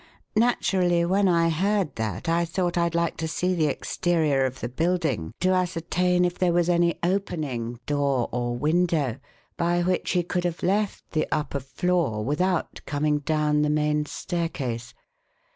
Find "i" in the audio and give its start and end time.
1.27-1.49, 2.27-2.43